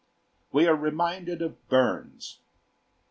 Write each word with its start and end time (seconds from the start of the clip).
We 0.51 0.65
are 0.67 0.75
reminded 0.75 1.43
of 1.43 1.69
Burns. 1.69 2.39